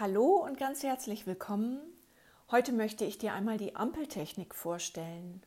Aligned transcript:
Hallo 0.00 0.36
und 0.42 0.56
ganz 0.56 0.82
herzlich 0.82 1.26
willkommen. 1.26 1.78
Heute 2.50 2.72
möchte 2.72 3.04
ich 3.04 3.18
dir 3.18 3.34
einmal 3.34 3.58
die 3.58 3.76
Ampeltechnik 3.76 4.54
vorstellen. 4.54 5.42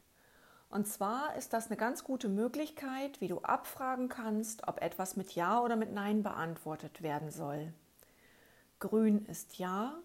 Und 0.70 0.88
zwar 0.88 1.36
ist 1.36 1.54
das 1.54 1.66
eine 1.66 1.76
ganz 1.76 2.04
gute 2.04 2.30
Möglichkeit, 2.30 3.20
wie 3.20 3.28
du 3.28 3.40
abfragen 3.40 4.10
kannst, 4.10 4.68
ob 4.68 4.80
etwas 4.80 5.16
mit 5.16 5.34
Ja 5.34 5.60
oder 5.60 5.76
mit 5.76 5.92
Nein 5.92 6.22
beantwortet 6.22 7.02
werden 7.02 7.32
soll. 7.32 7.74
Grün 8.80 9.26
ist 9.26 9.58
Ja 9.58 9.98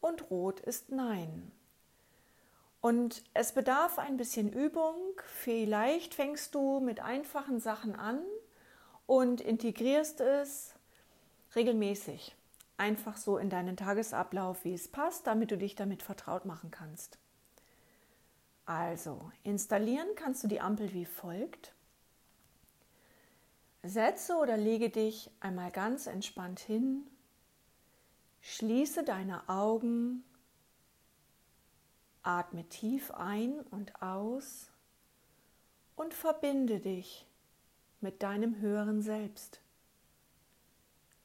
und 0.00 0.30
Rot 0.30 0.60
ist 0.60 0.92
Nein. 0.92 1.50
Und 2.80 3.24
es 3.34 3.50
bedarf 3.50 3.98
ein 3.98 4.16
bisschen 4.16 4.52
Übung. 4.52 5.20
Vielleicht 5.24 6.14
fängst 6.14 6.54
du 6.54 6.78
mit 6.78 7.00
einfachen 7.00 7.58
Sachen 7.58 7.96
an 7.96 8.20
und 9.08 9.40
integrierst 9.40 10.20
es 10.20 10.74
regelmäßig 11.56 12.36
einfach 12.78 13.16
so 13.16 13.36
in 13.38 13.50
deinen 13.50 13.76
Tagesablauf, 13.76 14.64
wie 14.64 14.74
es 14.74 14.88
passt, 14.88 15.26
damit 15.26 15.50
du 15.50 15.58
dich 15.58 15.74
damit 15.74 16.02
vertraut 16.02 16.44
machen 16.44 16.70
kannst. 16.70 17.18
Also, 18.64 19.30
installieren 19.42 20.08
kannst 20.14 20.44
du 20.44 20.48
die 20.48 20.60
Ampel 20.60 20.92
wie 20.92 21.06
folgt. 21.06 21.74
Setze 23.82 24.36
oder 24.36 24.56
lege 24.56 24.90
dich 24.90 25.30
einmal 25.40 25.70
ganz 25.70 26.06
entspannt 26.06 26.60
hin, 26.60 27.06
schließe 28.40 29.04
deine 29.04 29.48
Augen, 29.48 30.24
atme 32.22 32.68
tief 32.68 33.10
ein 33.12 33.60
und 33.70 34.02
aus 34.02 34.70
und 35.96 36.12
verbinde 36.12 36.80
dich 36.80 37.26
mit 38.00 38.22
deinem 38.22 38.60
höheren 38.60 39.00
Selbst, 39.00 39.60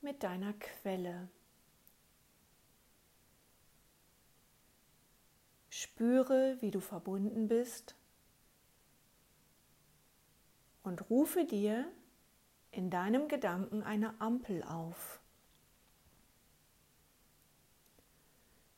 mit 0.02 0.24
deiner 0.24 0.54
Quelle. 0.54 1.28
Spüre, 5.84 6.56
wie 6.62 6.72
du 6.72 6.80
verbunden 6.80 7.50
bist 7.50 7.96
und 10.82 11.10
rufe 11.10 11.44
dir 11.44 11.86
in 12.72 12.90
deinem 12.90 13.28
Gedanken 13.28 13.84
eine 13.84 14.20
Ampel 14.22 14.64
auf. 14.64 15.20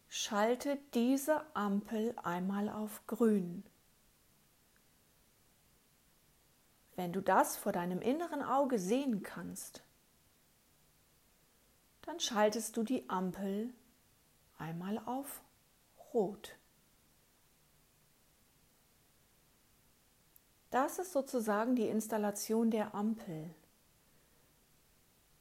Schalte 0.08 0.80
diese 0.96 1.46
Ampel 1.56 2.16
einmal 2.24 2.70
auf 2.70 3.06
grün. 3.06 3.64
Wenn 6.96 7.14
du 7.14 7.22
das 7.22 7.56
vor 7.56 7.72
deinem 7.72 8.02
inneren 8.02 8.42
Auge 8.42 8.80
sehen 8.80 9.22
kannst, 9.22 9.84
dann 12.02 12.20
schaltest 12.20 12.76
du 12.76 12.82
die 12.82 13.08
Ampel 13.12 13.72
einmal 14.58 14.98
auf 15.06 15.44
rot. 16.12 16.58
Das 20.76 21.00
ist 21.00 21.14
sozusagen 21.14 21.78
die 21.78 21.88
Installation 21.88 22.70
der 22.70 22.94
Ampel. 22.94 23.50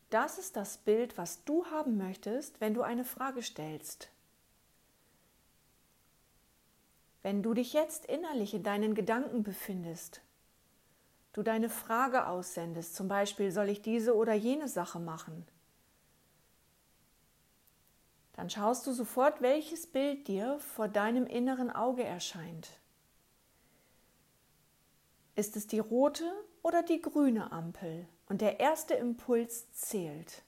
Das 0.09 0.39
ist 0.39 0.55
das 0.55 0.79
Bild, 0.79 1.19
was 1.19 1.43
du 1.43 1.67
haben 1.67 1.97
möchtest, 1.97 2.61
wenn 2.61 2.73
du 2.73 2.83
eine 2.83 3.05
Frage 3.05 3.43
stellst. 3.43 4.13
Wenn 7.23 7.43
du 7.43 7.53
dich 7.53 7.73
jetzt 7.73 8.07
innerlich 8.07 8.55
in 8.55 8.63
deinen 8.63 8.95
Gedanken 8.95 9.43
befindest, 9.43 10.21
du 11.33 11.43
deine 11.43 11.69
Frage 11.69 12.29
aussendest, 12.29 12.95
zum 12.95 13.09
Beispiel 13.09 13.51
soll 13.51 13.71
ich 13.71 13.83
diese 13.83 14.15
oder 14.15 14.35
jene 14.35 14.69
Sache 14.69 15.01
machen, 15.01 15.45
dann 18.35 18.49
schaust 18.51 18.87
du 18.87 18.93
sofort, 18.93 19.43
welches 19.43 19.89
Bild 19.89 20.29
dir 20.29 20.61
vor 20.61 20.87
deinem 20.87 21.27
inneren 21.27 21.73
Auge 21.73 22.05
erscheint. 22.05 22.79
Ist 25.37 25.57
es 25.57 25.67
die 25.67 25.81
rote 25.81 26.31
oder 26.63 26.83
die 26.83 27.01
grüne 27.01 27.51
Ampel? 27.53 28.07
Und 28.29 28.41
der 28.41 28.61
erste 28.61 28.95
Impuls 28.95 29.71
zählt. 29.73 30.43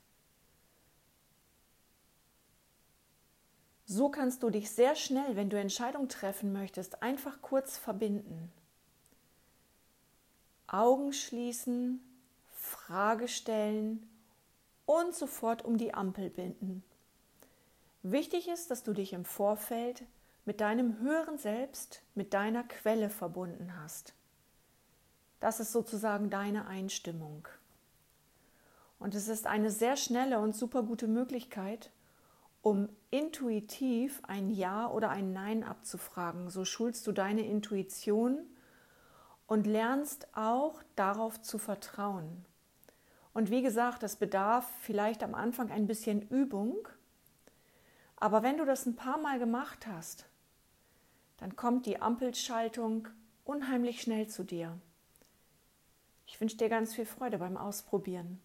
So 3.85 4.09
kannst 4.09 4.43
du 4.43 4.49
dich 4.49 4.69
sehr 4.71 4.95
schnell, 4.95 5.35
wenn 5.35 5.49
du 5.49 5.57
Entscheidungen 5.57 6.09
treffen 6.09 6.51
möchtest, 6.51 7.01
einfach 7.01 7.41
kurz 7.41 7.77
verbinden. 7.77 8.51
Augen 10.67 11.13
schließen, 11.13 12.01
Frage 12.51 13.29
stellen 13.29 14.09
und 14.85 15.15
sofort 15.15 15.63
um 15.63 15.77
die 15.77 15.93
Ampel 15.93 16.29
binden. 16.29 16.83
Wichtig 18.03 18.49
ist, 18.49 18.71
dass 18.71 18.83
du 18.83 18.93
dich 18.93 19.13
im 19.13 19.23
Vorfeld 19.23 20.03
mit 20.43 20.59
deinem 20.59 20.99
höheren 20.99 21.37
Selbst, 21.37 22.01
mit 22.15 22.33
deiner 22.33 22.63
Quelle 22.63 23.09
verbunden 23.09 23.73
hast. 23.81 24.16
Das 25.39 25.59
ist 25.59 25.71
sozusagen 25.71 26.29
deine 26.29 26.67
Einstimmung. 26.67 27.47
Und 28.99 29.13
es 29.13 29.27
ist 29.27 29.45
eine 29.45 29.69
sehr 29.69 29.95
schnelle 29.95 30.39
und 30.39 30.55
super 30.55 30.83
gute 30.83 31.07
Möglichkeit, 31.07 31.91
um 32.61 32.89
intuitiv 33.11 34.21
ein 34.23 34.49
Ja 34.49 34.89
oder 34.89 35.09
ein 35.09 35.31
Nein 35.33 35.63
abzufragen. 35.63 36.49
So 36.49 36.65
schulst 36.65 37.05
du 37.05 37.11
deine 37.11 37.45
Intuition 37.45 38.39
und 39.45 39.67
lernst 39.67 40.27
auch 40.35 40.81
darauf 40.95 41.41
zu 41.41 41.57
vertrauen. 41.57 42.45
Und 43.33 43.51
wie 43.51 43.61
gesagt, 43.61 44.01
es 44.01 44.15
bedarf 44.15 44.67
vielleicht 44.81 45.23
am 45.23 45.35
Anfang 45.35 45.71
ein 45.71 45.85
bisschen 45.85 46.27
Übung, 46.29 46.87
aber 48.15 48.41
wenn 48.41 48.57
du 48.57 48.65
das 48.65 48.87
ein 48.87 48.95
paar 48.95 49.19
Mal 49.19 49.37
gemacht 49.37 49.85
hast, 49.85 50.25
dann 51.37 51.55
kommt 51.55 51.85
die 51.85 52.01
Ampelschaltung 52.01 53.07
unheimlich 53.45 54.01
schnell 54.01 54.27
zu 54.27 54.43
dir. 54.43 54.77
Ich 56.27 56.39
wünsche 56.41 56.57
dir 56.57 56.69
ganz 56.69 56.93
viel 56.93 57.05
Freude 57.05 57.37
beim 57.39 57.57
Ausprobieren. 57.57 58.41